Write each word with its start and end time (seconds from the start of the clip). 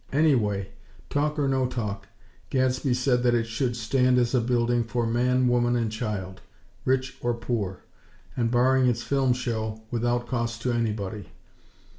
Anyway, 0.11 0.69
talk 1.11 1.37
or 1.37 1.47
no 1.47 1.67
talk, 1.67 2.07
Gadsby 2.49 2.95
said 2.95 3.21
that 3.21 3.35
it 3.35 3.45
should 3.45 3.75
stand 3.75 4.17
as 4.17 4.33
a 4.33 4.41
building 4.41 4.83
for 4.83 5.05
man, 5.05 5.47
woman 5.47 5.75
and 5.75 5.91
child; 5.91 6.41
rich 6.85 7.19
or 7.21 7.35
poor; 7.35 7.83
and, 8.35 8.49
barring 8.49 8.87
its 8.87 9.03
"film 9.03 9.31
show," 9.31 9.83
without 9.91 10.25
cost 10.25 10.63
to 10.63 10.71
anybody. 10.71 11.29